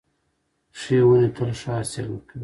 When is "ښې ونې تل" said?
0.79-1.51